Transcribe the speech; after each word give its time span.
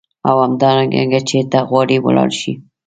او 0.29 0.35
همدارنګه 0.45 1.19
چیرته 1.29 1.59
غواړې 1.69 1.97
ولاړ 2.05 2.29
شې. 2.39 2.53